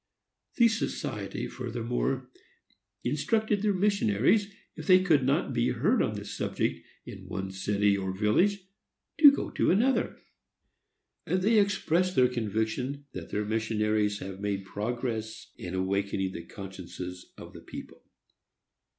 The 0.55 0.67
society 0.67 1.45
furthermore 1.47 2.31
instructed 3.03 3.61
their 3.61 3.71
missionaries, 3.75 4.51
if 4.75 4.87
they 4.87 5.03
could 5.03 5.23
not 5.23 5.53
be 5.53 5.69
heard 5.69 6.01
on 6.01 6.15
this 6.15 6.33
subject 6.35 6.83
in 7.05 7.27
one 7.27 7.51
city 7.51 7.95
or 7.95 8.11
village, 8.11 8.65
to 9.19 9.31
go 9.31 9.51
to 9.51 9.69
another; 9.69 10.17
and 11.27 11.43
they 11.43 11.59
express 11.59 12.15
their 12.15 12.27
conviction 12.29 13.05
that 13.11 13.29
their 13.29 13.45
missionaries 13.45 14.17
have 14.17 14.39
made 14.39 14.65
progress 14.65 15.51
in 15.55 15.75
awakening 15.75 16.31
the 16.31 16.45
consciences 16.45 17.31
of 17.37 17.53
the 17.53 17.61
people. 17.61 18.03